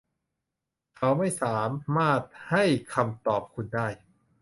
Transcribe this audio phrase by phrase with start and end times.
[0.95, 1.57] เขาไม่สา
[1.97, 2.63] มารถให้
[2.93, 3.87] คำตอบคุณได้